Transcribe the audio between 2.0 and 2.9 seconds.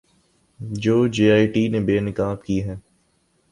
نقاب کی ہیں